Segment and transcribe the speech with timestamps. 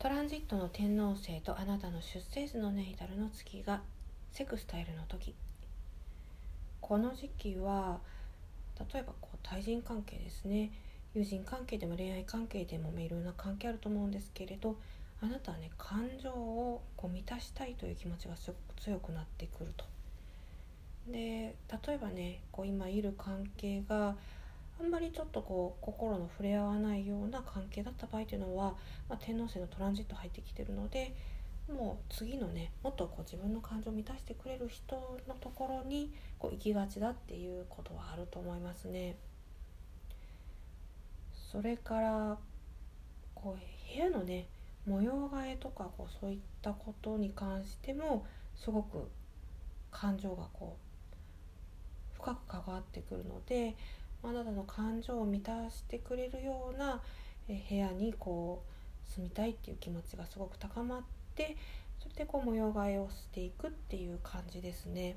[0.00, 3.82] トランジットの天王星とあなたの出生図のネイタルの月が
[4.32, 5.34] セクスタイルの時
[6.80, 7.98] この時期は
[8.92, 10.72] 例えばこう対人関係ですね
[11.12, 14.76] 友人関係でも恋愛関係でもいろんな関係あると思うんですけれど
[15.22, 19.84] あなたはね感情をこう満たしたいという気持ちがすごく強くなってくると。
[21.12, 24.16] で例えばねこう今いる関係が
[24.80, 28.74] あんまりちょっとこう心の触れ合わないような関係だった場合というのは、
[29.08, 31.14] まあ、天王星のトランジット入ってきてるので
[31.68, 39.16] もう次のねもっとこう自分の感情を満たしてくれる人のところにこう行きがちだっていうことはあると思いますね。
[41.52, 42.38] それから
[43.34, 44.46] こう部屋のね
[44.86, 48.24] 模様替えとかこうそういったことに関しても
[48.56, 49.10] すごく
[49.90, 53.74] 感情がこう深く関わってくるので
[54.22, 57.00] あなたの感情を満たしてくれるような
[57.48, 58.62] 部屋にこ
[59.08, 61.02] う住みたいっていう気持ちがすごく高まっ
[61.34, 61.56] て
[61.98, 65.16] それでこう模様替えをしていくっていう感じですね。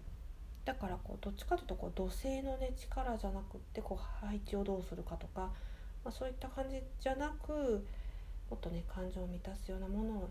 [0.66, 5.52] だからこうどっちかというとこう土星のね力じゃなくってこう配置をどうするかとか、
[6.04, 7.86] まあ、そういった感じじゃなく
[8.50, 10.30] もっとね感情を満たすようなものを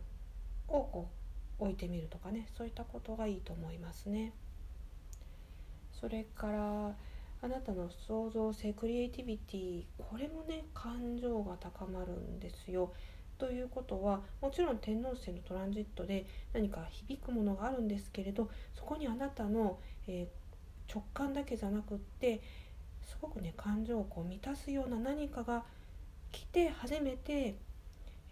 [0.68, 1.08] こ
[1.60, 4.32] う置いてみるとかねそういったことがいいと思いますね。
[5.92, 6.96] それから
[7.42, 12.92] あなたの創造性クリエイティビティこれもね感情が高まるんですよ。
[13.36, 22.40] ということはもちろん天王星のトランジットで何か響くものがあるんですけれどそこにあなたの、えー、直感だけじゃなくって
[23.02, 25.64] すごくね感情をこう満たすような何かが
[26.30, 27.56] 来て初めて、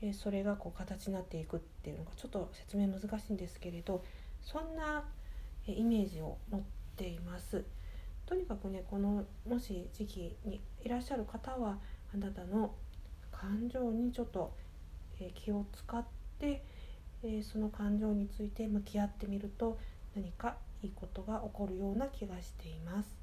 [0.00, 4.04] えー、それがこう形になっていくっていうのがちょっと説明難しいんですけれど
[4.40, 5.04] そんな、
[5.66, 6.60] えイメージを持っ
[6.96, 7.64] ています。
[8.30, 11.78] とにかくねこのもし時期にいらっしゃる方は
[12.14, 12.72] あなたの
[13.32, 14.54] 感情にちょっと、
[15.18, 16.04] え気を使っ
[16.38, 16.62] て、
[17.22, 19.78] えその感情について向き合ってみると
[20.14, 23.19] 何かいいことが起こるような気がしています。